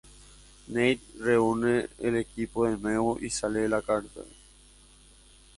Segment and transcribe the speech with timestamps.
[0.69, 4.25] Nate reúne el equipo de nuevo y sale de la cárcel.